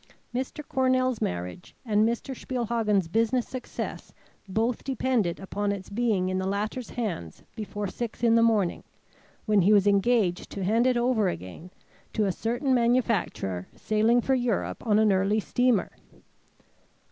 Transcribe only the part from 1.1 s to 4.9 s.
marriage and Mr. Spielhagen's business success both